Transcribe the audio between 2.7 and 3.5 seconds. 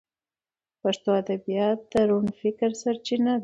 سرچینه ده.